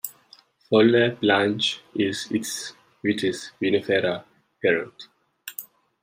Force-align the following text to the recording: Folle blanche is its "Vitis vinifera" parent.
Folle 0.67 1.11
blanche 1.19 1.83
is 1.93 2.25
its 2.31 2.73
"Vitis 3.03 3.51
vinifera" 3.61 4.23
parent. 4.59 5.07